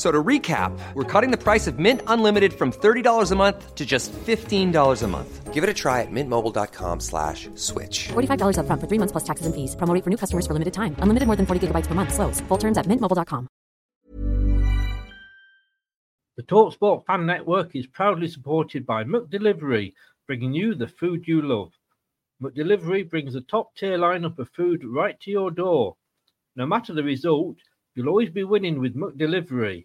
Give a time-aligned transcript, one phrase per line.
[0.00, 3.84] So to recap, we're cutting the price of Mint Unlimited from $30 a month to
[3.84, 5.52] just $15 a month.
[5.52, 8.08] Give it a try at mintmobile.com slash switch.
[8.08, 9.76] $45 up front for three months plus taxes and fees.
[9.76, 10.96] Promo rate for new customers for limited time.
[11.00, 12.14] Unlimited more than 40 gigabytes per month.
[12.14, 12.40] Slows.
[12.48, 13.46] Full terms at mintmobile.com.
[16.38, 19.92] The TalkSport Fan Network is proudly supported by McDelivery,
[20.26, 21.72] bringing you the food you love.
[22.42, 25.96] McDelivery brings a top-tier lineup of food right to your door.
[26.56, 27.58] No matter the result,
[27.94, 29.84] you'll always be winning with McDelivery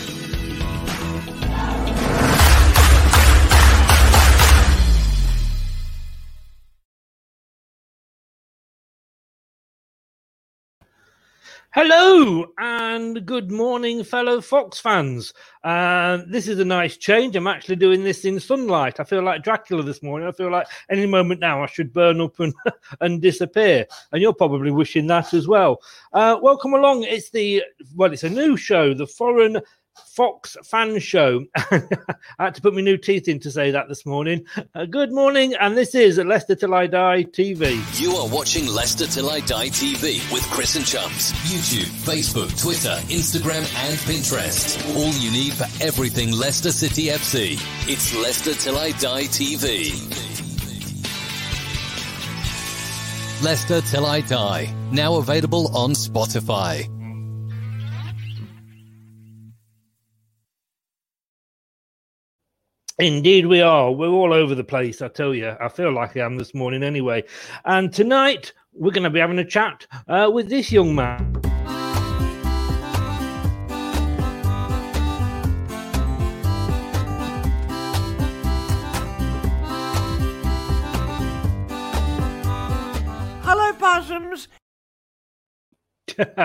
[11.73, 15.33] Hello and good morning, fellow Fox fans.
[15.63, 17.33] Uh, this is a nice change.
[17.37, 18.99] I'm actually doing this in sunlight.
[18.99, 20.27] I feel like Dracula this morning.
[20.27, 22.53] I feel like any moment now I should burn up and,
[22.99, 23.85] and disappear.
[24.11, 25.81] And you're probably wishing that as well.
[26.11, 27.03] Uh, welcome along.
[27.03, 27.63] It's the,
[27.95, 29.61] well, it's a new show, the Foreign
[30.07, 31.45] Fox fan show.
[31.55, 31.81] I
[32.37, 34.45] had to put my new teeth in to say that this morning.
[34.75, 38.01] Uh, good morning, and this is Leicester Till I Die TV.
[38.01, 41.33] You are watching Leicester Till I Die TV with Chris and Chums.
[41.43, 44.95] YouTube, Facebook, Twitter, Instagram, and Pinterest.
[44.95, 47.53] All you need for everything Leicester City FC.
[47.89, 49.91] It's Leicester Till I Die TV.
[53.43, 54.73] Leicester Till I Die.
[54.91, 57.00] Now available on Spotify.
[63.01, 63.91] Indeed, we are.
[63.91, 65.55] We're all over the place, I tell you.
[65.59, 67.23] I feel like I am this morning anyway.
[67.65, 71.50] And tonight, we're going to be having a chat uh, with this young man.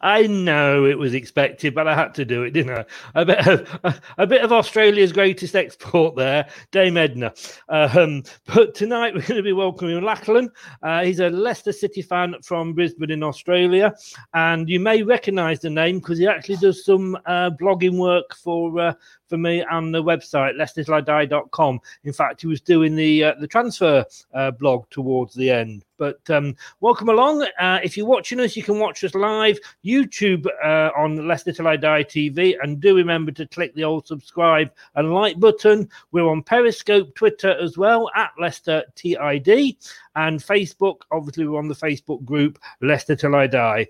[0.00, 2.84] I know it was expected, but I had to do it, didn't I?
[3.14, 7.32] A bit of, a, bit of Australia's greatest export there, Dame Edna.
[7.68, 10.50] Um, but tonight we're going to be welcoming Lachlan.
[10.82, 13.94] Uh, he's a Leicester City fan from Brisbane in Australia,
[14.34, 18.78] and you may recognise the name because he actually does some uh, blogging work for
[18.78, 18.94] uh,
[19.30, 21.80] for me on the website leicestertillidie.com.
[22.04, 24.04] In fact, he was doing the uh, the transfer
[24.34, 25.84] uh, blog towards the end.
[25.96, 27.46] But um, welcome along.
[27.58, 31.68] Uh, if you're watching us, you can watch us live YouTube uh, on Leicester Till
[31.68, 35.88] I Die TV, and do remember to click the old subscribe and like button.
[36.10, 39.76] We're on Periscope, Twitter as well at Leicester TID,
[40.16, 41.02] and Facebook.
[41.12, 43.86] Obviously, we're on the Facebook group Leicester Till I Die.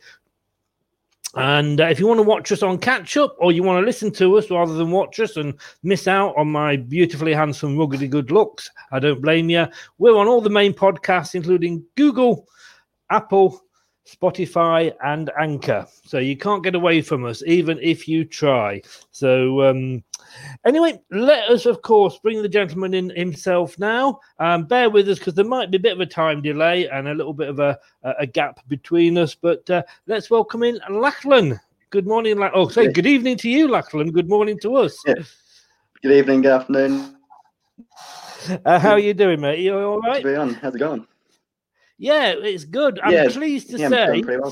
[1.36, 3.86] And uh, if you want to watch us on catch up or you want to
[3.86, 8.10] listen to us rather than watch us and miss out on my beautifully handsome, ruggedy
[8.10, 9.66] good looks, I don't blame you.
[9.98, 12.48] We're on all the main podcasts, including Google,
[13.10, 13.62] Apple,
[14.10, 15.86] Spotify, and Anchor.
[16.04, 18.82] So you can't get away from us, even if you try.
[19.10, 20.02] So, um,
[20.64, 24.20] anyway, let us, of course, bring the gentleman in himself now.
[24.38, 27.08] Um, bear with us because there might be a bit of a time delay and
[27.08, 29.34] a little bit of a, a gap between us.
[29.34, 31.60] But uh, let's welcome in Lachlan.
[31.90, 32.38] Good morning.
[32.38, 34.10] La- oh, say good evening to you, Lachlan.
[34.12, 34.96] Good morning to us.
[35.06, 35.14] Yeah.
[36.02, 37.16] Good evening, good afternoon.
[38.64, 39.58] Uh, how are you doing, mate?
[39.58, 40.24] You all right?
[40.54, 41.06] How's it going?
[42.00, 42.98] Yeah, it's good.
[43.00, 44.06] I'm Yeah, pleased to yeah, say.
[44.06, 44.42] doing pretty.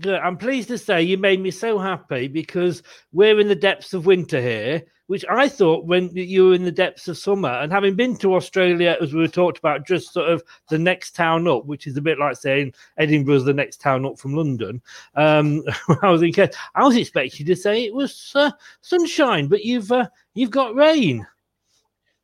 [0.00, 0.20] Good.
[0.20, 4.06] I'm pleased to say you made me so happy because we're in the depths of
[4.06, 7.48] winter here, which I thought when you were in the depths of summer.
[7.48, 11.14] And having been to Australia, as we were talked about, just sort of the next
[11.14, 14.82] town up, which is a bit like saying Edinburgh's the next town up from London.
[15.14, 15.62] Um,
[16.02, 20.08] I was thinking, I was expecting to say it was uh, sunshine, but you've uh,
[20.34, 21.24] you've got rain.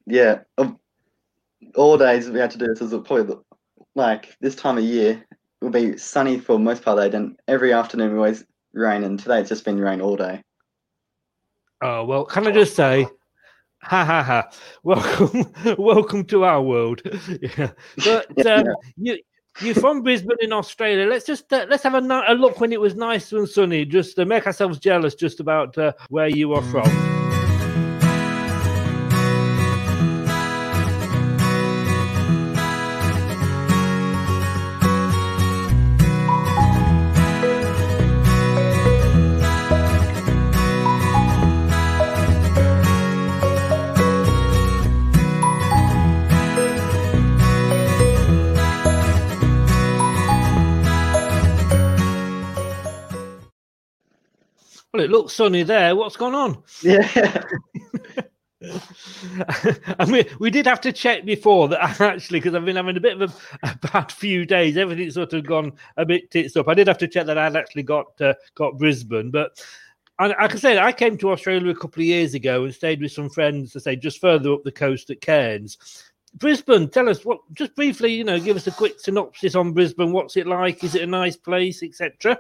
[0.07, 0.41] Yeah.
[0.59, 0.75] Of
[1.77, 3.43] all days we had to do this is probably the,
[3.97, 5.25] like this time of year
[5.61, 7.13] will be sunny for most part of the day.
[7.13, 10.43] Then every afternoon we always rain, and today it's just been rain all day.
[11.83, 13.07] Oh well, can I just say,
[13.83, 14.49] ha ha ha!
[14.83, 17.03] Welcome, welcome to our world.
[17.57, 17.71] yeah.
[18.05, 18.67] But um,
[18.97, 19.19] you
[19.61, 21.07] you're from Brisbane in Australia.
[21.07, 24.17] Let's just uh, let's have a, a look when it was nice and sunny, just
[24.17, 27.26] to make ourselves jealous, just about uh, where you are from.
[54.97, 55.95] Well, it looks sunny there.
[55.95, 56.63] What's going on?
[56.83, 57.07] Yeah.
[59.99, 63.01] I mean, we did have to check before that actually, because I've been having a
[63.01, 64.79] bit of a, a bad few days.
[64.79, 66.69] Everything's sort of gone a bit tits up.
[66.69, 69.63] I did have to check that I'd actually got uh, got Brisbane, but
[70.19, 73.03] I, I can say I came to Australia a couple of years ago and stayed
[73.03, 75.77] with some friends to say just further up the coast at Cairns.
[76.37, 80.13] Brisbane, tell us what, just briefly, you know, give us a quick synopsis on Brisbane.
[80.13, 80.83] What's it like?
[80.83, 82.39] Is it a nice place, etc.?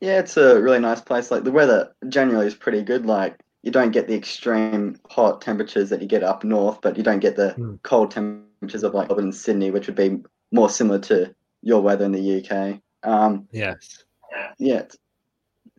[0.00, 1.30] Yeah, it's a really nice place.
[1.30, 3.06] Like the weather generally is pretty good.
[3.06, 7.02] Like you don't get the extreme hot temperatures that you get up north, but you
[7.02, 7.76] don't get the Hmm.
[7.82, 10.22] cold temperatures of like Melbourne and Sydney, which would be
[10.52, 12.80] more similar to your weather in the UK.
[13.02, 14.04] Um, Yes.
[14.58, 14.96] yeah, it's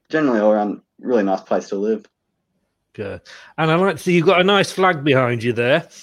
[0.10, 2.06] generally all around really nice place to live.
[2.94, 3.22] Good.
[3.58, 5.88] And I like to see you've got a nice flag behind you there.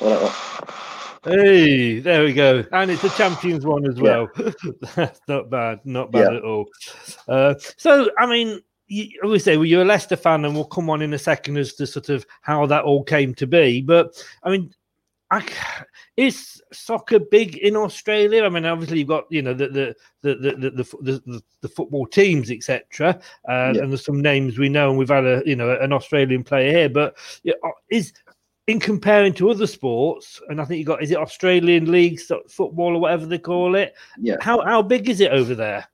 [0.00, 0.34] Well,
[1.24, 2.64] Hey, there we go.
[2.72, 4.28] And it's a champions one as well.
[4.96, 5.80] That's not bad.
[5.84, 6.66] Not bad at all.
[7.28, 11.00] Uh, so, I mean, you, say well, you're a Leicester fan, and we'll come on
[11.00, 13.82] in a second as to sort of how that all came to be.
[13.82, 14.74] But, I mean,
[15.32, 15.46] I,
[16.18, 18.44] is soccer big in Australia?
[18.44, 21.68] I mean, obviously you've got you know the the the the the, the, the, the,
[21.68, 23.18] football teams, etc.
[23.48, 23.82] Uh, Yeah.
[23.82, 26.70] And there's some names we know, and we've had a you know an Australian player
[26.70, 26.90] here.
[26.90, 28.12] But yeah, uh, is
[28.68, 32.96] in comparing to other sports, and I think you got is it Australian league football
[32.96, 33.94] or whatever they call it?
[34.18, 34.36] yeah.
[34.40, 35.86] How how big is it over there?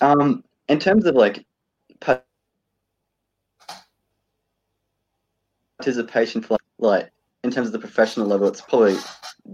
[0.00, 1.44] Um, in terms of like
[5.78, 7.10] participation for like, like
[7.42, 8.96] in terms of the professional level, it's probably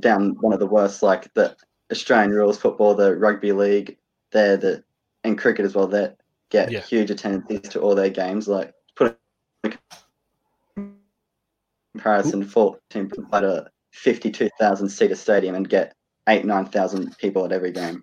[0.01, 1.03] down one of the worst.
[1.03, 1.57] Like the
[1.91, 3.97] Australian rules football, the rugby league,
[4.33, 4.85] they're the
[5.25, 5.87] and cricket as well.
[5.87, 6.19] That
[6.51, 6.81] get Yeah.
[6.81, 8.49] huge attendances to all their games.
[8.49, 8.75] Like
[12.01, 15.95] comparison, team played a fifty-two thousand seater stadium and get
[16.29, 18.03] eight nine thousand people at every game.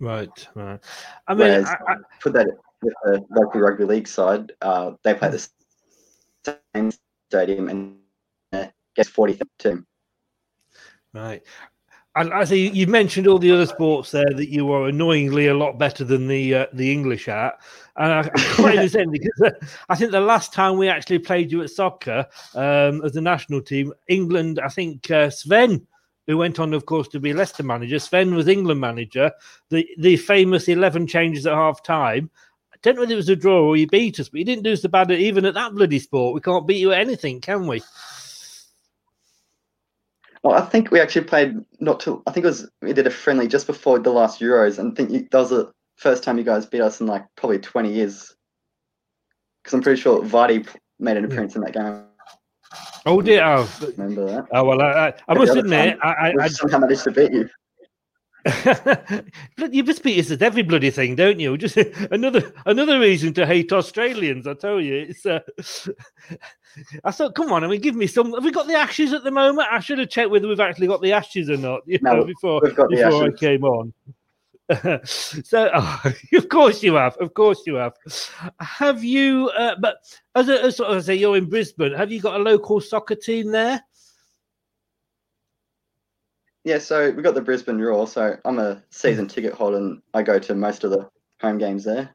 [0.00, 0.80] Right, right.
[1.26, 2.46] I mean, Whereas, I, I, put that
[2.82, 5.48] with the local rugby league side, uh, they play the
[6.74, 6.92] same
[7.28, 7.96] stadium and
[8.52, 9.84] uh, gets 40,000.
[11.12, 11.42] Right.
[12.18, 15.54] And I see you've mentioned all the other sports there that you are annoyingly a
[15.54, 17.60] lot better than the uh, the English at,
[17.96, 19.50] and I, I quite understand because uh,
[19.88, 23.62] I think the last time we actually played you at soccer um, as a national
[23.62, 25.86] team, England, I think uh, Sven,
[26.26, 29.30] who went on, of course, to be Leicester manager, Sven was England manager.
[29.68, 32.30] The the famous eleven changes at half time.
[32.72, 34.64] I don't know whether it was a draw or you beat us, but you didn't
[34.64, 36.34] do so bad at, even at that bloody sport.
[36.34, 37.80] We can't beat you at anything, can we?
[40.42, 42.22] Well, I think we actually played not too.
[42.26, 44.94] I think it was we did a friendly just before the last Euros, and I
[44.94, 47.92] think you, that was the first time you guys beat us in like probably twenty
[47.92, 48.34] years.
[49.62, 50.66] Because I'm pretty sure Vardy
[51.00, 52.04] made an appearance in that game.
[53.04, 53.44] Oh dear!
[53.44, 54.46] Oh, Remember that?
[54.52, 57.32] oh well, I, I, I must admit, time, I, I, I somehow managed to beat
[57.32, 57.48] you.
[59.56, 61.56] But you must beat us at every bloody thing, don't you?
[61.58, 64.46] Just another another reason to hate Australians.
[64.46, 65.26] I tell you, it's.
[65.26, 65.40] Uh,
[67.04, 68.32] I thought, come on, I mean, give me some.
[68.32, 69.68] Have we got the ashes at the moment?
[69.70, 71.80] I should have checked whether we've actually got the ashes or not.
[71.86, 73.92] You No, know, before we've got the before I came on.
[75.04, 76.02] so, oh,
[76.34, 77.16] of course you have.
[77.16, 77.94] Of course you have.
[78.60, 79.48] Have you?
[79.56, 79.96] Uh, but
[80.34, 81.94] as a, as of say, you're in Brisbane.
[81.94, 83.82] Have you got a local soccer team there?
[86.68, 88.06] Yeah, so we got the Brisbane Roar.
[88.06, 89.30] So I'm a season hmm.
[89.30, 91.08] ticket holder, and I go to most of the
[91.40, 92.14] home games there.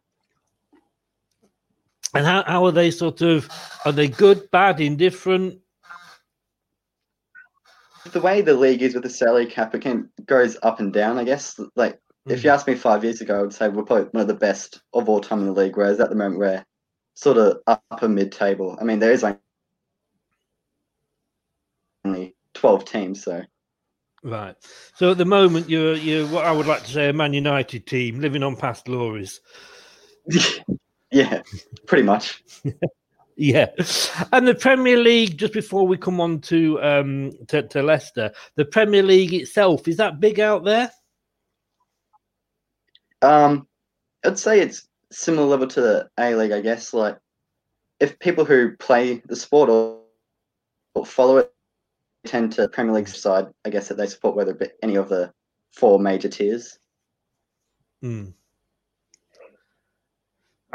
[2.13, 3.49] And how, how are they sort of?
[3.83, 5.59] Are they good, bad, indifferent?
[8.11, 11.17] The way the league is with the salary cap, it can goes up and down.
[11.17, 11.59] I guess.
[11.75, 12.53] Like if you hmm.
[12.53, 15.09] asked me five years ago, I would say we're probably one of the best of
[15.09, 15.75] all time in the league.
[15.75, 16.63] Whereas at the moment, we're
[17.15, 18.77] sort of upper mid-table.
[18.79, 19.39] I mean, there is like
[22.05, 23.41] only twelve teams, so
[24.23, 24.55] Right.
[24.95, 27.85] So at the moment, you're you're what I would like to say a Man United
[27.85, 29.41] team living on past glories.
[31.11, 31.41] yeah,
[31.85, 32.43] pretty much.
[33.35, 33.69] Yeah,
[34.31, 35.37] and the Premier League.
[35.37, 39.97] Just before we come on to um to, to Leicester, the Premier League itself is
[39.97, 40.91] that big out there?
[43.23, 43.67] Um,
[44.23, 46.93] I'd say it's similar level to the A League, I guess.
[46.93, 47.17] Like,
[47.99, 50.01] if people who play the sport or,
[50.93, 51.53] or follow it
[52.25, 55.09] tend to Premier League side, I guess that they support whether it be any of
[55.09, 55.31] the
[55.71, 56.79] four major tiers.
[58.01, 58.29] Hmm.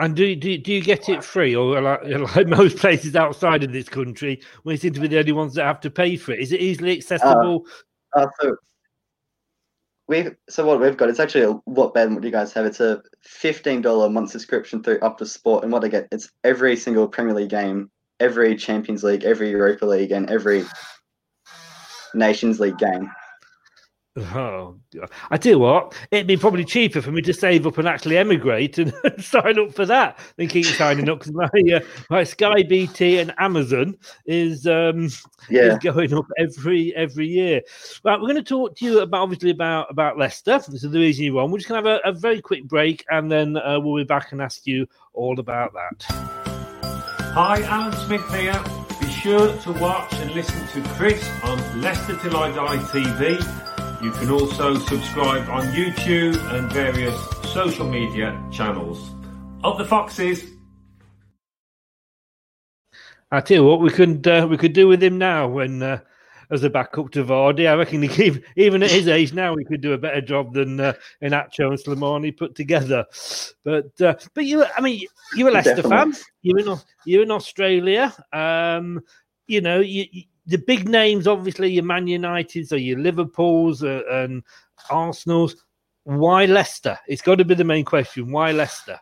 [0.01, 2.05] And do, do do you get it free, or like,
[2.37, 5.65] like most places outside of this country, we seem to be the only ones that
[5.65, 6.39] have to pay for it?
[6.39, 7.67] Is it easily accessible?
[8.15, 8.57] Uh, so
[10.07, 12.65] we so what we've got it's actually a lot better than what you guys have.
[12.65, 16.77] It's a fifteen dollar month subscription through Optus Sport, and what I get it's every
[16.77, 17.91] single Premier League game,
[18.21, 20.65] every Champions League, every Europa League, and every
[22.19, 23.11] Nations League game.
[24.35, 25.11] Oh, God.
[25.31, 28.19] I tell you what, it'd be probably cheaper for me to save up and actually
[28.19, 31.79] emigrate and sign up for that than keep signing up because my, uh,
[32.11, 33.97] my Sky BT and Amazon
[34.27, 35.09] is um
[35.49, 35.75] Yeah.
[35.75, 37.63] is going up every every year.
[38.03, 40.59] Right, we're going to talk to you about obviously about about Leicester.
[40.69, 41.53] This is the reason you're on.
[41.53, 44.05] We're just going to have a, a very quick break and then uh, we'll be
[44.05, 46.05] back and ask you all about that.
[47.35, 48.61] Hi, Alan Smith here.
[49.29, 54.03] Sure to watch and listen to Chris on Leicester Till I Die TV.
[54.03, 57.15] You can also subscribe on YouTube and various
[57.53, 59.11] social media channels.
[59.63, 60.47] Up the Foxes!
[63.31, 66.01] I tell you what, we could uh, we could do with him now when uh,
[66.51, 67.69] as a backup to Vardy.
[67.69, 70.81] I reckon he even at his age now, he could do a better job than
[70.81, 73.05] uh, Iheanacho and Slimani put together.
[73.65, 76.15] But uh, but you, I mean, you're a Leicester fan.
[76.43, 78.15] You're in you're in Australia.
[78.33, 79.01] Um,
[79.47, 84.03] you know, you, you, the big names, obviously, your Man Uniteds or your Liverpools uh,
[84.11, 84.43] and
[84.91, 85.65] Arsenals.
[86.05, 86.99] Why Leicester?
[87.07, 88.33] It's got to be the main question.
[88.33, 88.99] Why Leicester?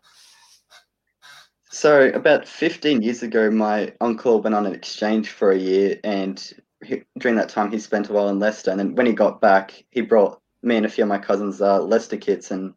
[1.71, 6.53] So about 15 years ago, my uncle went on an exchange for a year, and
[6.87, 8.71] he, during that time, he spent a while in Leicester.
[8.71, 11.61] And then when he got back, he brought me and a few of my cousins
[11.61, 12.51] uh, Leicester kits.
[12.51, 12.75] And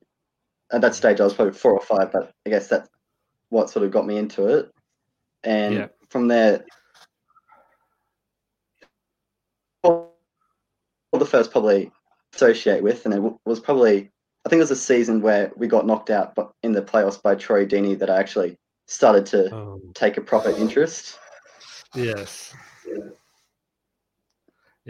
[0.71, 2.89] at that stage, I was probably four or five, but I guess that's
[3.49, 4.71] what sort of got me into it.
[5.43, 5.87] And Yeah.
[6.09, 6.65] from there,
[9.83, 10.11] well,
[11.13, 11.91] the first probably
[12.35, 14.11] associate with, and it was probably
[14.45, 17.21] I think it was a season where we got knocked out, but in the playoffs
[17.21, 21.19] by Troy Deeney that I actually started to Oh, take a proper interest.
[21.93, 22.55] yes.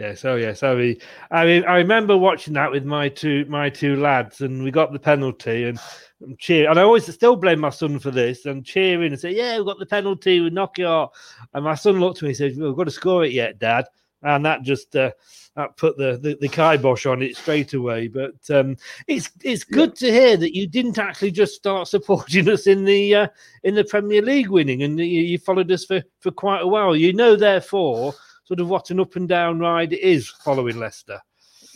[0.00, 0.96] Yes, oh yes, I mean,
[1.30, 4.94] I mean, I remember watching that with my two my two lads, and we got
[4.94, 5.78] the penalty, and
[6.22, 9.32] I'm cheer, and I always still blame my son for this, and cheering and say,
[9.36, 11.10] "Yeah, we got the penalty, we knock it out."
[11.52, 13.88] and my son looked at me and said, "We've got to score it yet, Dad,"
[14.22, 15.10] and that just uh,
[15.56, 18.08] that put the, the the kibosh on it straight away.
[18.08, 22.66] But um, it's it's good to hear that you didn't actually just start supporting us
[22.66, 23.28] in the uh,
[23.64, 26.96] in the Premier League winning, and you, you followed us for for quite a while.
[26.96, 28.14] You know, therefore,
[28.50, 31.20] sort of what an up and down ride it is following Leicester.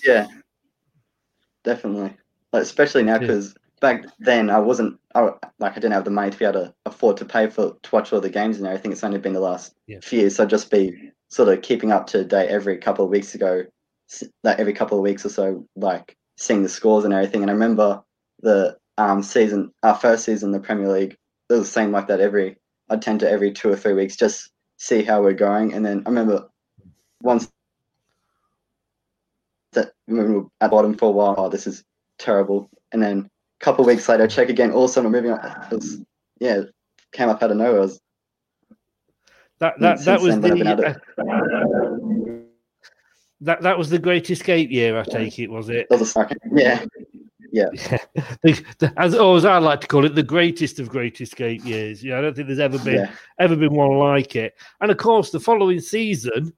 [0.04, 0.26] Yeah,
[1.62, 2.16] definitely.
[2.52, 3.18] Like, especially now Yeah.
[3.20, 6.64] because back then I wasn't I, like I didn't have the money to be able
[6.64, 8.90] to afford to pay for to watch all the games and everything.
[8.90, 9.98] It's only been the last Yeah.
[10.02, 13.10] few years, so I'd just be sort of keeping up to date every couple of
[13.10, 13.64] weeks ago,
[14.42, 17.42] like every couple of weeks or so, like seeing the scores and everything.
[17.42, 18.02] And I remember
[18.40, 21.16] the um season, our first season in the Premier League,
[21.50, 22.56] it was the same like that every.
[22.90, 26.02] I'd tend to every two or three weeks just see how we're going, and then
[26.04, 26.48] I remember
[27.24, 27.50] once
[30.06, 31.34] we were at bottom for a while.
[31.36, 31.82] Oh, this is
[32.18, 32.68] terrible.
[32.92, 33.28] And then
[33.60, 34.70] a couple of weeks later, check again.
[34.70, 35.72] All of a sudden, we're moving up.
[35.72, 35.98] Was,
[36.38, 36.60] yeah,
[37.12, 37.80] came up out of nowhere.
[37.80, 38.00] Was,
[39.58, 42.44] That that that was then, they haven't had the uh,
[43.40, 44.98] that that was the Great Escape year.
[44.98, 45.86] I take it was it?
[45.90, 46.38] it was a second.
[46.52, 46.84] Yeah,
[47.50, 47.68] yeah.
[48.42, 52.04] the, as, or as I like to call it, the greatest of Great Escape years.
[52.04, 53.10] Yeah, I don't think there's ever been Yeah.
[53.38, 54.54] ever been one like it.
[54.80, 56.52] And of course, the following season,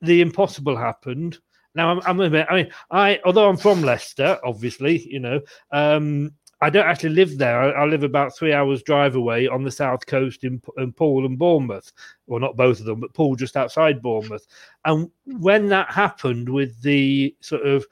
[0.00, 1.38] the impossible happened.
[1.74, 5.40] Now I'm, I'm a bit, I mean, I although I'm from Leicester, obviously, you know,
[5.70, 7.60] um, I don't actually live there.
[7.60, 11.24] I, I live about three hours drive away on the south coast in, in Poole
[11.24, 11.92] and Bournemouth.
[12.26, 14.46] Well, not both of them, but Poole just outside Bournemouth.
[14.84, 17.86] And when that happened with the sort of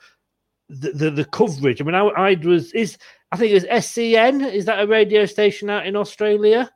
[0.68, 2.98] the, the, the coverage, I mean, I, I was is
[3.30, 4.52] I think it was SCN.
[4.52, 6.70] Is that a radio station out in Australia?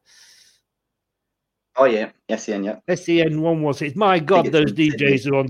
[1.77, 2.65] Oh yeah, SEN.
[2.65, 2.95] Yeah.
[2.95, 3.97] SEN one was it?
[3.97, 4.73] My God, those.
[4.73, 5.49] DJs are on.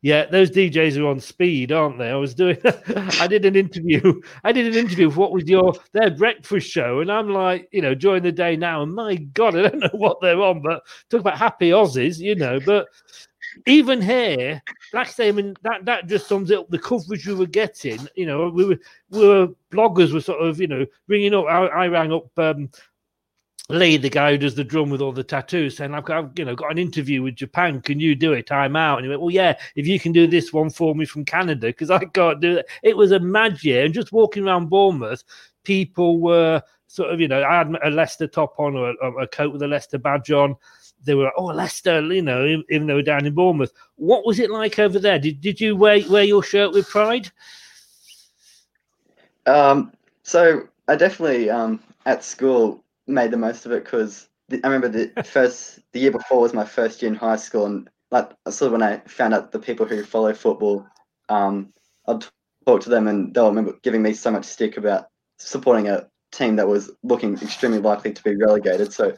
[0.00, 2.08] Yeah, those DJs are on speed, aren't they?
[2.10, 2.56] I was doing.
[3.20, 4.20] I did an interview.
[4.44, 5.10] I did an interview.
[5.10, 7.00] for What was your their breakfast show?
[7.00, 9.90] And I'm like, you know, during the day now, and my God, I don't know
[9.92, 12.58] what they're on, but talk about happy Aussies, you know.
[12.60, 12.86] But
[13.66, 14.62] even here,
[15.06, 15.32] say, I
[15.62, 16.70] that that just sums up.
[16.70, 18.78] The coverage we were getting, you know, we were
[19.10, 21.44] we were bloggers were sort of, you know, ringing up.
[21.44, 22.26] I, I rang up.
[22.38, 22.70] um
[23.70, 26.44] Lee, the guy who does the drum with all the tattoos, saying, "I've got, you
[26.46, 27.82] know, got an interview with Japan.
[27.82, 28.50] Can you do it?
[28.50, 31.04] I'm out." And he went, "Well, yeah, if you can do this one for me
[31.04, 34.46] from Canada, because I can't do it." It was a mad year, and just walking
[34.46, 35.22] around Bournemouth,
[35.64, 39.26] people were sort of, you know, I had a Leicester top on or a, a
[39.28, 40.56] coat with a Leicester badge on.
[41.04, 43.72] They were, oh, Leicester, you know, even even though we're down in Bournemouth.
[43.96, 45.18] What was it like over there?
[45.18, 47.30] Did did you wear wear your shirt with pride?
[49.44, 54.88] Um, so I definitely um, at school made the most of it because I remember
[54.88, 58.68] the first the year before was my first year in high school, and like sort
[58.68, 60.86] of when I found out the people who follow football,
[61.28, 61.72] um,
[62.06, 62.24] I'd
[62.66, 66.56] talk to them, and they'll remember giving me so much stick about supporting a team
[66.56, 68.92] that was looking extremely likely to be relegated.
[68.92, 69.14] So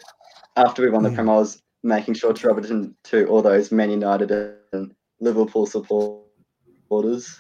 [0.57, 1.15] after we won the Mm.
[1.15, 5.67] Prem, I was making sure to rub it into all those Man United and Liverpool
[5.67, 7.39] supporters,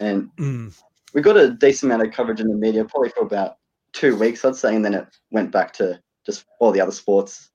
[0.00, 0.74] and Mm.
[1.14, 3.56] we got a decent amount of coverage in the media, probably for about
[3.98, 7.50] two weeks, I'd say, and then it went back to just all the other sports.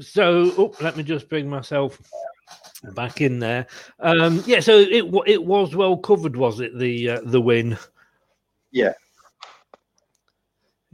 [0.00, 2.00] So oh, let me just bring myself
[2.94, 3.66] back in there.
[4.00, 6.76] Um, yeah, so it it was well covered, was it?
[6.78, 7.78] The uh, the win.
[8.70, 8.94] Yeah.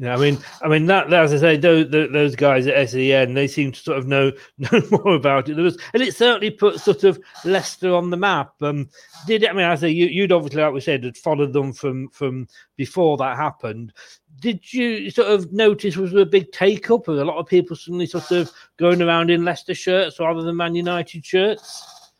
[0.01, 3.49] Yeah, I mean, I mean that, as I say, those, those guys at SEN, they
[3.49, 5.55] seem to sort of know know more about it.
[5.57, 8.53] There was, and it certainly put sort of Leicester on the map.
[8.63, 8.89] Um,
[9.27, 9.45] did?
[9.45, 12.47] I mean, I say you, you'd obviously, like we said, had followed them from from
[12.77, 13.93] before that happened.
[14.39, 17.09] Did you sort of notice was there a big take up?
[17.09, 20.57] Was a lot of people suddenly sort of going around in Leicester shirts rather than
[20.57, 22.13] Man United shirts?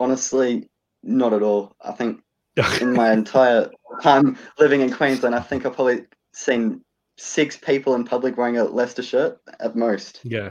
[0.00, 0.70] Honestly,
[1.02, 1.76] not at all.
[1.84, 2.22] I think
[2.80, 3.70] in my entire
[4.02, 6.82] time living in Queensland, I think I've probably seen
[7.16, 10.20] six people in public wearing a Leicester shirt at most.
[10.22, 10.50] Yeah.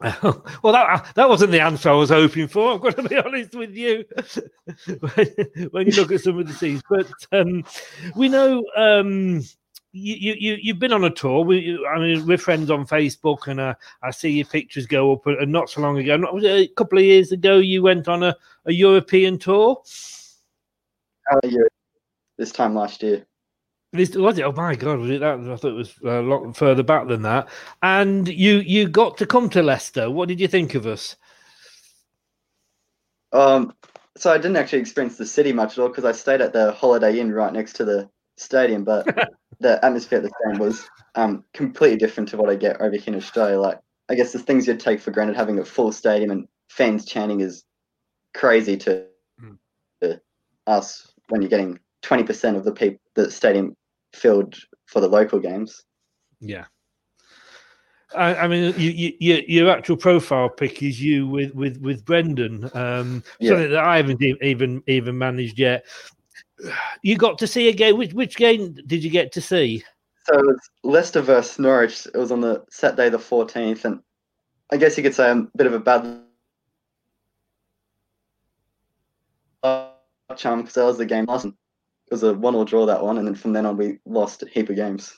[0.22, 2.72] well, that that wasn't the answer I was hoping for.
[2.72, 4.04] I've got to be honest with you.
[5.72, 7.64] when, you look at some of the scenes, but um,
[8.16, 9.42] we know um,
[9.92, 11.44] you, you you you've been on a tour.
[11.44, 15.26] We, I mean, we're friends on Facebook, and uh, I see your pictures go up.
[15.26, 18.34] And not so long ago, not a couple of years ago, you went on a,
[18.64, 19.82] a European tour.
[21.30, 21.66] How are you
[22.38, 23.24] this time last year?
[23.92, 24.42] This, was it?
[24.42, 25.40] Oh my god, was it that?
[25.40, 27.48] I thought it was a lot further back than that.
[27.82, 30.10] And you you got to come to Leicester.
[30.10, 31.16] What did you think of us?
[33.32, 33.74] Um,
[34.16, 36.72] so I didn't actually experience the city much at all because I stayed at the
[36.72, 39.06] Holiday Inn right next to the stadium, but
[39.60, 43.14] the atmosphere at the stadium was um, completely different to what I get over here
[43.14, 43.60] in Australia.
[43.60, 47.04] Like, I guess the things you'd take for granted, having a full stadium and fans
[47.04, 47.64] chanting is
[48.34, 49.06] crazy to,
[50.00, 50.20] to
[50.66, 53.76] us when you're getting 20% of the people, the stadium
[54.12, 55.82] filled for the local games.
[56.40, 56.64] Yeah.
[58.14, 62.04] I, I mean, you, you, your, your actual profile pick is you with with with
[62.04, 62.68] Brendan.
[62.74, 63.50] Um, Yeah.
[63.50, 65.84] Something that I haven't even even managed yet.
[67.02, 67.96] You got to see a game.
[67.96, 69.84] Which which game did you get to see?
[70.26, 72.06] So it was Leicester versus Norwich.
[72.06, 74.00] It was on the Saturday the 14th, and
[74.72, 76.20] I guess you could say I'm a bit of a bad
[80.36, 81.46] charm because that was the game last.
[81.46, 81.54] It
[82.10, 84.68] was a one-all draw that one, and then from then on we lost a heap
[84.68, 85.16] of games.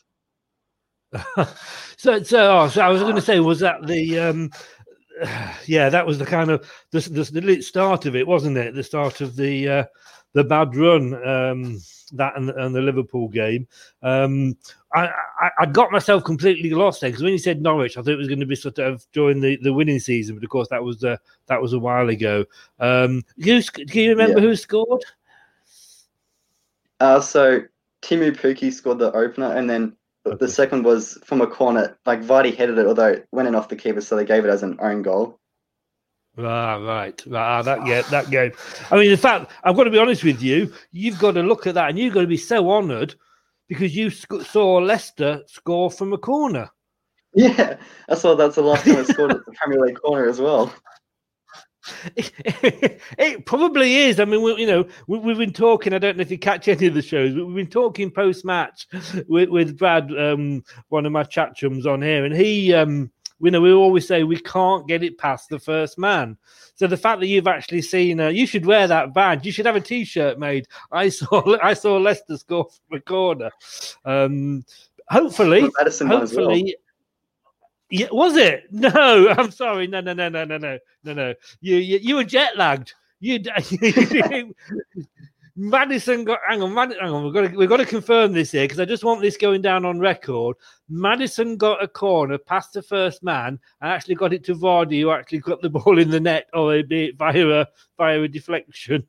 [1.96, 4.50] so so, oh, so I was going to say, was that the um,
[5.66, 8.74] yeah, that was the kind of the, the, the start of it, wasn't it?
[8.74, 9.84] The start of the uh,
[10.32, 11.14] the bad run.
[11.26, 11.80] Um,
[12.12, 13.66] that and, and the Liverpool game.
[14.02, 14.56] Um,
[14.94, 15.06] I,
[15.40, 18.16] I, I got myself completely lost there because when you said Norwich, I thought it
[18.16, 20.82] was going to be sort of during the, the winning season, but of course that
[20.82, 22.44] was uh, that was a while ago.
[22.78, 24.46] Um, you, do you remember yeah.
[24.46, 25.04] who scored?
[27.00, 27.62] Uh, so
[28.02, 29.96] Teemu Pukki scored the opener, and then
[30.26, 30.36] okay.
[30.38, 31.96] the second was from a corner.
[32.06, 34.50] Like Vardy headed it, although it went in off the keeper, so they gave it
[34.50, 35.38] as an own goal.
[36.38, 37.22] Ah, right.
[37.32, 38.52] Ah, that yeah, that game.
[38.90, 40.72] I mean, in fact, I've got to be honest with you.
[40.90, 43.14] You've got to look at that, and you've got to be so honoured
[43.68, 46.70] because you sc- saw Leicester score from a corner.
[47.34, 47.76] Yeah,
[48.08, 50.72] I saw that's the last time I scored at the Premier League corner as well.
[52.16, 54.20] it probably is.
[54.20, 55.92] I mean, we, you know, we, have been talking.
[55.92, 58.44] I don't know if you catch any of the shows, but we've been talking post
[58.44, 58.86] match
[59.28, 63.50] with, with Brad, um, one of my chat chums on here, and he, um, we
[63.50, 66.36] know we always say we can't get it past the first man.
[66.76, 69.44] So the fact that you've actually seen, uh, you should wear that badge.
[69.44, 70.68] You should have a T-shirt made.
[70.90, 73.50] I saw, I saw Leicester score from a corner.
[74.04, 74.64] Um,
[75.08, 76.62] hopefully, hopefully.
[76.62, 76.81] Well.
[77.92, 78.64] Yeah, was it?
[78.72, 79.86] No, I'm sorry.
[79.86, 81.34] No, no, no, no, no, no, no, no.
[81.60, 82.94] You, you, you were jet lagged.
[83.20, 83.38] You,
[85.56, 86.40] Maddison got.
[86.48, 87.22] Hang on, hang on.
[87.22, 89.60] We've got to we've got to confirm this here because I just want this going
[89.60, 90.56] down on record.
[90.88, 95.10] Maddison got a corner past the first man and actually got it to Vardy, who
[95.10, 97.66] actually got the ball in the net, or be it via a
[97.98, 99.06] via a deflection.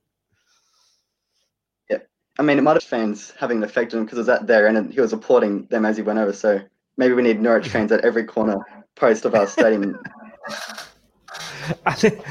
[1.90, 2.00] Yeah,
[2.38, 4.46] I mean, it might have fans having an effect on him because it was at
[4.46, 6.34] there and he was applauding them as he went over.
[6.34, 6.62] So
[6.98, 8.60] maybe we need Norwich fans at every corner
[8.96, 10.00] post of our stadium.
[11.86, 12.22] I think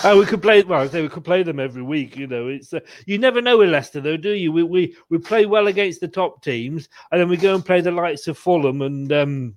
[0.04, 0.62] oh, we could play.
[0.62, 2.16] Well, I say we could play them every week.
[2.16, 4.52] You know, it's uh, you never know with Leicester though, do you?
[4.52, 7.80] We, we we play well against the top teams, and then we go and play
[7.80, 9.54] the likes of Fulham, and um,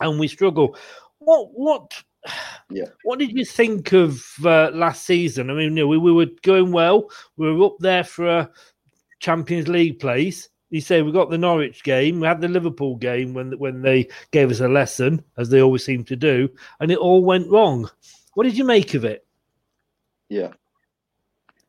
[0.00, 0.76] and we struggle.
[1.18, 2.02] What what?
[2.70, 2.86] Yeah.
[3.04, 5.50] What did you think of uh, last season?
[5.50, 7.10] I mean, you know, we, we were going well.
[7.36, 8.50] We were up there for a
[9.20, 10.48] Champions League place.
[10.74, 14.08] You say we got the Norwich game, we had the Liverpool game when when they
[14.32, 16.48] gave us a lesson, as they always seem to do,
[16.80, 17.88] and it all went wrong.
[18.32, 19.24] What did you make of it?
[20.28, 20.48] Yeah.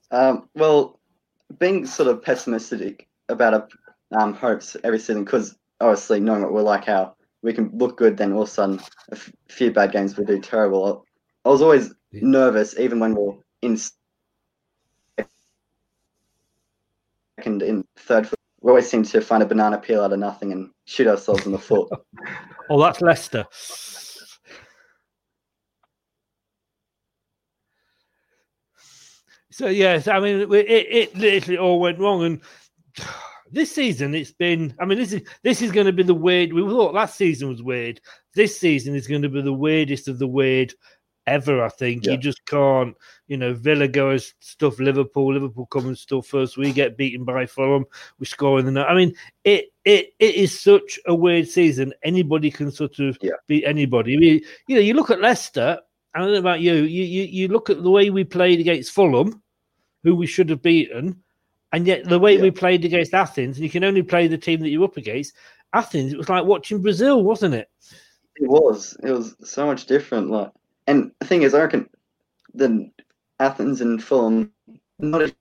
[0.10, 1.00] Um, well,
[1.60, 3.68] being sort of pessimistic about our
[4.20, 8.18] um, hopes every season, because obviously knowing what we're like, how we can look good,
[8.18, 8.80] then all of a sudden
[9.12, 11.06] a f- few bad games we do terrible.
[11.46, 12.22] I was always yeah.
[12.24, 13.80] nervous, even when we're in
[17.38, 18.28] second, in third.
[18.66, 21.52] We always seem to find a banana peel out of nothing and shoot ourselves in
[21.52, 21.88] the foot.
[22.72, 23.46] oh, that's Leicester.
[29.52, 32.42] So yes, I mean it, it literally all went wrong, and
[33.52, 34.74] this season it's been.
[34.80, 36.52] I mean this is this is going to be the weird.
[36.52, 38.02] We thought last season was weird.
[38.34, 40.74] This season is going to be the weirdest of the weird
[41.28, 41.64] ever.
[41.64, 42.14] I think yeah.
[42.14, 42.96] you just can't.
[43.28, 45.34] You know, Villa go and stuff Liverpool.
[45.34, 46.58] Liverpool come and stuff us.
[46.58, 47.86] We get beaten by Fulham.
[48.20, 48.88] We score in the night.
[48.88, 51.94] I mean, it it it is such a weird season.
[52.04, 53.32] Anybody can sort of yeah.
[53.48, 54.16] beat anybody.
[54.16, 55.80] I mean, you know, you look at Leicester.
[56.14, 56.74] I don't know about you.
[56.74, 59.42] You you you look at the way we played against Fulham
[60.06, 61.22] who we should have beaten.
[61.74, 62.44] And yet, the way yeah.
[62.44, 65.34] we played against Athens, and you can only play the team that you're up against.
[65.74, 67.70] Athens, it was like watching Brazil, wasn't it?
[68.38, 68.96] It was.
[69.04, 70.30] It was so much different.
[70.30, 70.52] Like,
[70.88, 71.90] and the thing is, I reckon
[72.54, 72.90] the
[73.40, 74.52] Athens and Fulham
[75.00, 75.34] not a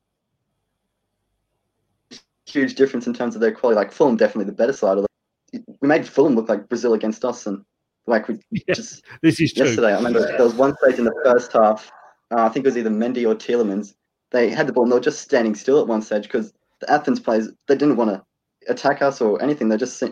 [2.46, 3.76] huge difference in terms of their quality.
[3.76, 4.98] Like Fulham, definitely the better side.
[4.98, 5.07] Of
[5.52, 7.64] we made Fulham look like Brazil against us, and
[8.07, 9.76] like we yeah, just this is yesterday.
[9.76, 9.87] True.
[9.87, 11.90] I remember there was one stage in the first half.
[12.30, 13.94] Uh, I think it was either Mendy or Tielemans
[14.35, 16.90] they had the ball and they were just standing still at one stage because the
[16.90, 18.22] Athens players they didn't want to
[18.70, 19.68] attack us or anything.
[19.68, 20.02] They just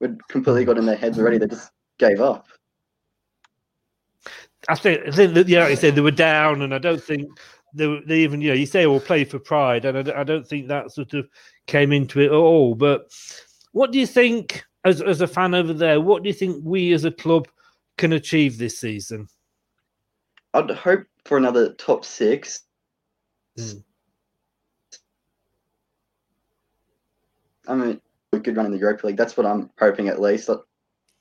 [0.00, 1.38] would completely got in their heads already.
[1.38, 2.48] They just gave up.
[4.68, 7.02] I think, I think that, yeah, like I said they were down, and I don't
[7.02, 7.30] think
[7.74, 10.46] they, they even, you know, you say all play for pride, and I, I don't
[10.46, 11.26] think that sort of
[11.66, 12.74] came into it at all.
[12.74, 13.10] But
[13.72, 16.92] what do you think, as as a fan over there, what do you think we
[16.92, 17.48] as a club
[17.96, 19.28] can achieve this season?
[20.54, 22.60] I'd hope for another top six.
[23.58, 23.82] Mm.
[27.66, 28.00] I mean,
[28.32, 29.16] a good run in the Europa League.
[29.16, 30.48] That's what I'm hoping at least.
[30.48, 30.60] Like,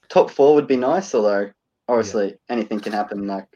[0.07, 1.51] top four would be nice, although
[1.87, 2.33] obviously yeah.
[2.49, 3.27] anything can happen.
[3.27, 3.47] Like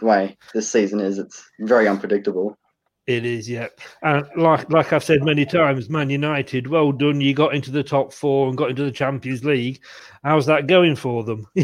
[0.00, 2.58] the way this season is, it's very unpredictable.
[3.06, 3.68] It is, yeah.
[4.02, 7.20] And like like I've said many times, Man United, well done.
[7.20, 9.82] You got into the top four and got into the Champions League.
[10.22, 11.46] How's that going for them?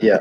[0.00, 0.20] yeah.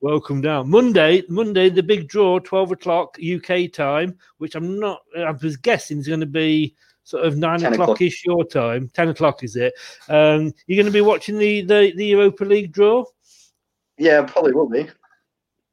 [0.00, 0.70] Welcome down.
[0.70, 5.00] Monday, Monday, the big draw, twelve o'clock UK time, which I'm not.
[5.18, 8.88] I was guessing is going to be sort of nine o'clock ish your time.
[8.94, 9.74] Ten o'clock is it?
[10.08, 13.04] Um, you're going to be watching the, the the Europa League draw.
[13.98, 14.88] Yeah, probably will be.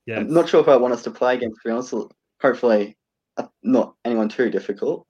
[0.05, 0.19] Yeah.
[0.19, 1.62] I'm not sure if I want us to play against.
[1.62, 1.93] To be honest,
[2.41, 2.97] hopefully,
[3.38, 5.05] uh, not anyone too difficult.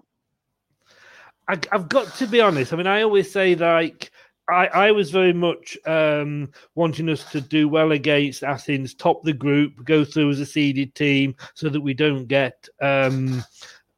[1.48, 2.74] I, I've got to be honest.
[2.74, 4.12] I mean, I always say like
[4.50, 9.34] I, I was very much um, wanting us to do well against Athens, top the
[9.34, 13.44] group, go through as a seeded team, so that we don't get um,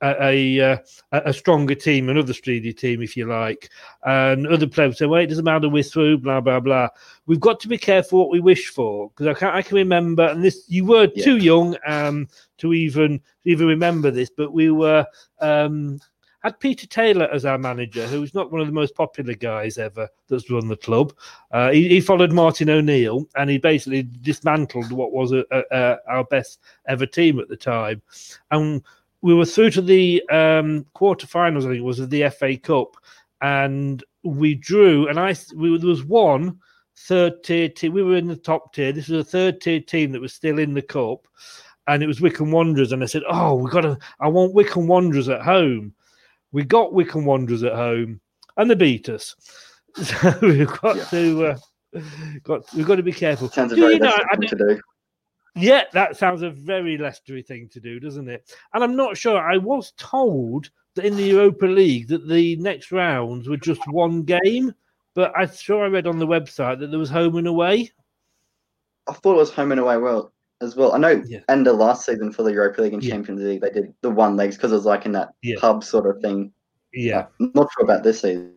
[0.01, 3.69] a, a, a stronger team, another seeded team, if you like.
[4.03, 6.89] And other players say, "Well, it doesn't matter, we're through." Blah blah blah.
[7.27, 10.23] We've got to be careful what we wish for because I can I can remember,
[10.27, 11.23] and this you were Yeah.
[11.23, 12.27] too young um,
[12.59, 15.05] to even even remember this, but we were.
[15.39, 15.99] Um,
[16.43, 19.77] had Peter Taylor as our manager, who was not one of the most popular guys
[19.77, 21.13] ever that's run the club.
[21.51, 25.97] Uh, he, he followed Martin O'Neill and he basically dismantled what was a, a, a,
[26.07, 28.01] our best ever team at the time.
[28.49, 28.81] And
[29.21, 32.95] we were through to the um, quarterfinals, I think it was, of the FA Cup.
[33.41, 36.59] And we drew, and I we, there was one
[36.95, 37.93] third tier team.
[37.93, 38.91] We were in the top tier.
[38.91, 41.27] This was a third tier team that was still in the cup,
[41.87, 42.91] and it was Wycombe Wanderers.
[42.91, 43.97] And I said, "Oh, we got to.
[44.19, 45.93] I want Wycombe Wanderers at home."
[46.51, 48.19] We got Wycombe Wanderers at home,
[48.57, 49.35] and they beat us.
[50.03, 51.03] So we've got Yeah.
[51.05, 51.57] to uh,
[52.43, 53.49] got we've got to be careful.
[53.49, 54.81] Sounds a Do very you know, I to do.
[55.55, 58.55] Yeah, that sounds a very Leicestery thing to do, doesn't it?
[58.73, 59.37] And I'm not sure.
[59.39, 64.23] I was told that in the Europa League that the next rounds were just one
[64.23, 64.73] game,
[65.13, 67.91] but I'm sure I read on the website that there was home and away.
[69.07, 70.93] I thought it was home and away well as well.
[70.93, 71.39] I know Yeah.
[71.49, 73.13] end of last season for the Europa League and Yeah.
[73.15, 75.55] Champions League, they did the one legs because it was like in that Yeah.
[75.59, 76.53] pub sort of thing.
[76.93, 78.53] Yeah, I'm not sure about this season.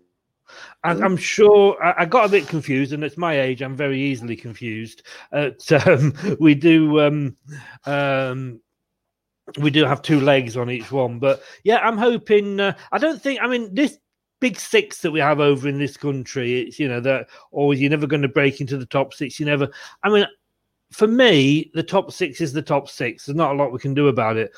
[0.84, 4.36] And I'm sure I, got a bit confused, and it's my age, I'm very easily
[4.36, 5.02] confused.
[5.32, 5.50] Uh,
[5.86, 7.00] um, we do.
[7.00, 7.36] Um,
[7.86, 8.60] um,
[9.58, 12.60] we do have two legs on each one, but yeah, I'm hoping.
[12.60, 13.40] Uh, I don't think.
[13.42, 13.98] I mean, this
[14.40, 17.90] big six that we have over in this country, it's you know that, always you're
[17.90, 19.38] never going to break into the top six.
[19.38, 19.68] You never.
[20.02, 20.26] I mean,
[20.92, 23.26] for me, the top six is the top six.
[23.26, 24.52] There's not a lot we can do about it.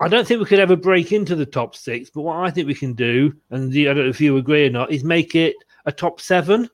[0.00, 2.66] I don't think we could ever break into the top six, but what I think
[2.66, 5.54] we can do, and I don't know if you agree or not, is make it
[5.86, 6.68] a top seven.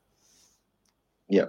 [1.29, 1.45] Yeah,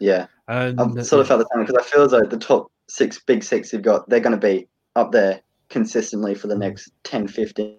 [0.00, 0.26] Yeah.
[0.48, 3.18] And I've sort of felt the same because I feel as though the top six,
[3.18, 6.60] big six you've got, they're going to be up there consistently for the mm.
[6.60, 7.76] next 10, 15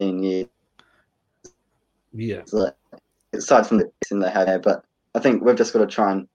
[0.00, 0.46] years.
[2.12, 2.70] yeah, So,
[3.32, 6.12] aside from the in they have there, but I think we've just got to try
[6.12, 6.28] and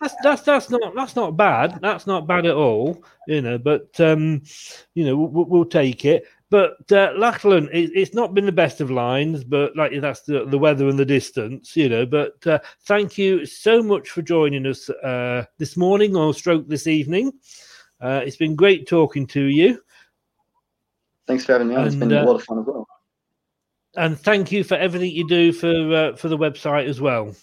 [0.00, 1.80] That's that's that's not that's not bad.
[1.82, 3.58] That's not bad at all, you know.
[3.58, 4.42] But um,
[4.94, 6.24] you know, we'll, we'll take it.
[6.54, 10.44] But uh, Lachlan, it, it's not been the best of lines, but like that's the,
[10.44, 12.06] the weather and the distance, you know.
[12.06, 16.86] But uh, thank you so much for joining us uh, this morning or stroke this
[16.86, 17.32] evening.
[18.00, 19.82] Uh, it's been great talking to you,
[21.26, 21.88] Thanks for having me on.
[21.88, 22.86] It's been uh, a lot of fun as well.
[23.96, 27.34] and thank you for everything you do for uh, for the website as well.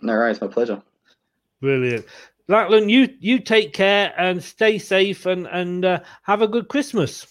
[0.00, 0.80] No it's my pleasure.
[1.60, 2.06] Brilliant.
[2.48, 7.26] Lachlan, you you take care and stay safe and and uh, have a good Christmas.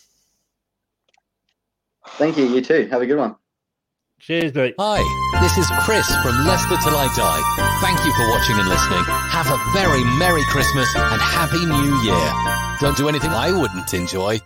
[2.18, 2.46] Thank you.
[2.46, 2.88] You too.
[2.92, 3.36] Have a good one.
[4.20, 4.76] Cheers, mate.
[4.78, 5.02] Hi,
[5.42, 7.42] this is Chris from Leicester Till I Die.
[7.82, 9.04] Thank you for watching and listening.
[9.04, 12.34] Have a very Merry Christmas and Happy New Year.
[12.80, 14.40] Don't do anything I wouldn't enjoy.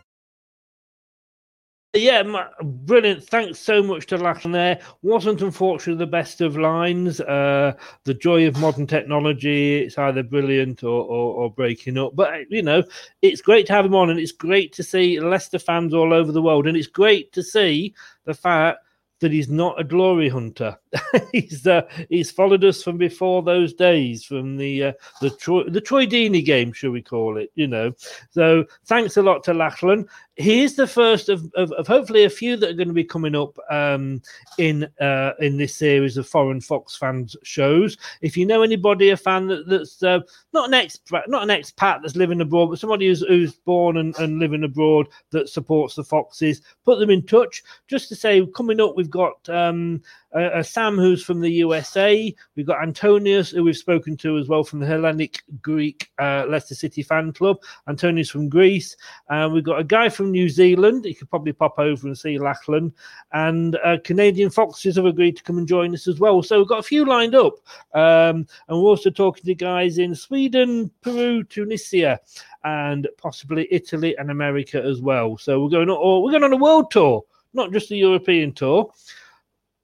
[1.95, 2.23] Yeah,
[2.61, 3.23] brilliant.
[3.23, 4.81] Thanks so much to Lachlan there.
[5.01, 7.21] Wasn't unfortunately the best of lines.
[7.21, 12.13] Uh, the joy of modern technology, it's either brilliant or, or, or breaking up.
[12.13, 12.83] But, you know,
[13.21, 16.33] it's great to have him on and it's great to see Leicester fans all over
[16.33, 16.67] the world.
[16.67, 18.79] And it's great to see the fact
[19.21, 20.77] that he's not a glory hunter.
[21.31, 25.81] he's uh, he's followed us from before those days, from the uh, the Troy the
[25.81, 27.51] Troy Deeney game, shall we call it?
[27.55, 27.93] You know.
[28.31, 30.07] So thanks a lot to Lachlan.
[30.37, 33.05] He is the first of, of, of hopefully a few that are going to be
[33.05, 34.21] coming up um,
[34.57, 37.97] in uh, in this series of foreign Fox fans shows.
[38.21, 40.19] If you know anybody, a fan that, that's uh,
[40.53, 44.17] not an expat, not an expat that's living abroad, but somebody who's, who's born and,
[44.19, 47.63] and living abroad that supports the Foxes, put them in touch.
[47.87, 50.01] Just to say, coming up, we've got um,
[50.35, 52.33] uh, uh, Sam, who's from the USA.
[52.55, 56.75] We've got Antonius, who we've spoken to as well from the Hellenic Greek uh, Leicester
[56.75, 57.57] City fan club.
[57.87, 58.97] Antonius from Greece.
[59.29, 61.05] Uh, we've got a guy from New Zealand.
[61.05, 62.93] He could probably pop over and see Lachlan.
[63.31, 66.43] And uh, Canadian Foxes have agreed to come and join us as well.
[66.43, 67.55] So we've got a few lined up.
[67.93, 72.19] Um, and we're also talking to guys in Sweden, Peru, Tunisia,
[72.65, 75.37] and possibly Italy and America as well.
[75.37, 78.91] So we're going, on, we're going on a world tour, not just a European tour.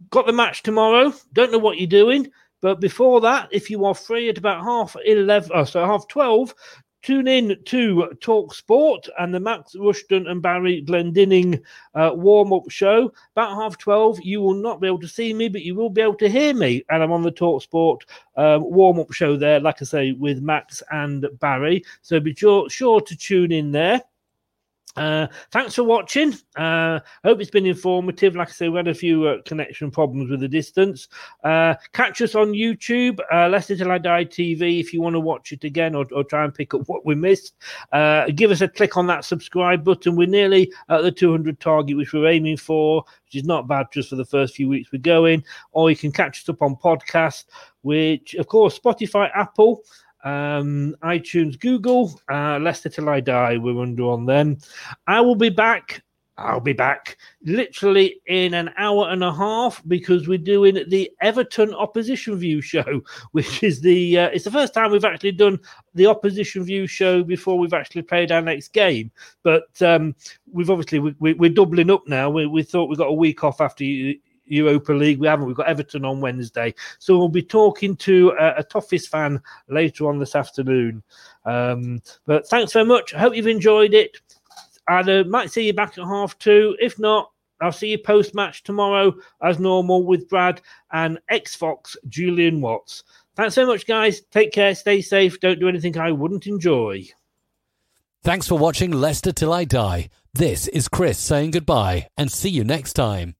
[0.09, 1.13] Got the match tomorrow.
[1.33, 2.31] Don't know what you're doing.
[2.61, 6.53] But before that, if you are free at about half 11, oh, so half 12,
[7.01, 11.59] tune in to Talk Sport and the Max Rushton and Barry Glendinning
[11.95, 13.11] uh, warm up show.
[13.35, 16.01] About half 12, you will not be able to see me, but you will be
[16.01, 16.83] able to hear me.
[16.89, 20.41] And I'm on the Talk Sport um, warm up show there, like I say, with
[20.41, 21.83] Max and Barry.
[22.03, 24.01] So be sure, sure to tune in there.
[24.97, 26.33] Uh, thanks for watching.
[26.55, 28.35] Uh, hope it's been informative.
[28.35, 31.07] Like I say, we had a few uh, connection problems with the distance.
[31.43, 35.19] Uh, catch us on YouTube, uh, Leicester Till I Die TV, if you want to
[35.19, 37.55] watch it again or, or try and pick up what we missed.
[37.93, 40.15] Uh, give us a click on that subscribe button.
[40.15, 44.09] We're nearly at the 200 target, which we're aiming for, which is not bad just
[44.09, 45.43] for the first few weeks we're going.
[45.71, 47.45] Or you can catch us up on podcast,
[47.81, 49.83] which, of course, Spotify, Apple
[50.23, 53.57] um, iTunes, Google, uh, Leicester Till I Die.
[53.57, 54.57] We're under on them.
[55.07, 56.03] I will be back.
[56.37, 61.73] I'll be back literally in an hour and a half because we're doing the Everton
[61.73, 65.59] Opposition View show, which is the uh, it's the first time we've actually done
[65.93, 69.11] the Opposition View show before we've actually played our next game.
[69.43, 70.15] But um,
[70.51, 72.29] we've obviously we, are doubling up now.
[72.29, 73.83] We, we, thought we got a week off after
[74.51, 75.19] Europa League.
[75.19, 75.45] We haven't.
[75.45, 80.07] We've got Everton on Wednesday, so we'll be talking to a, a Toffees fan later
[80.07, 81.03] on this afternoon.
[81.45, 83.13] Um, but thanks very much.
[83.13, 84.17] I hope you've enjoyed it.
[84.87, 86.75] I uh, might see you back at half two.
[86.79, 90.61] If not, I'll see you post match tomorrow as normal with Brad
[90.91, 93.03] and X Fox Julian Watts.
[93.35, 94.21] Thanks so much, guys.
[94.31, 94.75] Take care.
[94.75, 95.39] Stay safe.
[95.39, 97.05] Don't do anything I wouldn't enjoy.
[98.23, 100.09] Thanks for watching Leicester Till I Die.
[100.33, 103.35] This is Chris saying goodbye and see you next time.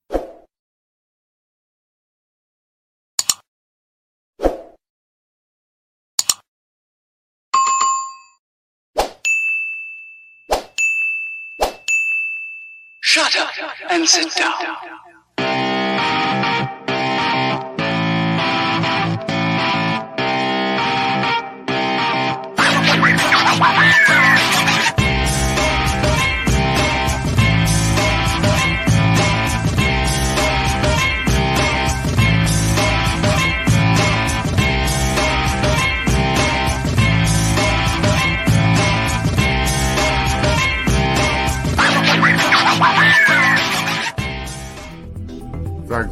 [13.02, 13.52] Shut up
[13.91, 15.20] and sit down.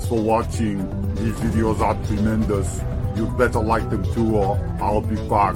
[0.10, 0.80] For watching.
[1.16, 2.82] These videos are tremendous.
[3.16, 5.56] You'd better like them too or I'll be back.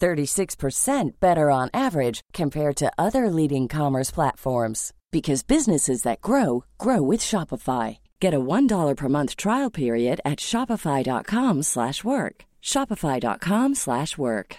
[0.00, 7.02] 36% better on average compared to other leading commerce platforms because businesses that grow grow
[7.02, 7.98] with Shopify.
[8.20, 12.44] Get a $1 per month trial period at shopify.com/work.
[12.62, 14.56] shopify.com/work.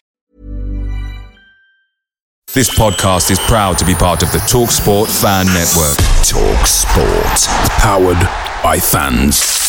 [2.54, 5.98] This podcast is proud to be part of the TalkSport Fan Network.
[6.23, 7.50] Talk Sport.
[7.81, 8.29] Powered
[8.63, 9.65] by fans.